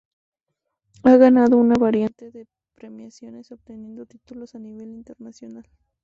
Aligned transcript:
Ha 1.03 1.15
ganado 1.15 1.57
una 1.57 1.75
variedad 1.75 2.09
de 2.17 2.47
premiaciones 2.73 3.51
obteniendo 3.51 4.07
títulos 4.07 4.55
a 4.55 4.57
nivel 4.57 4.93
internacional. 4.95 5.67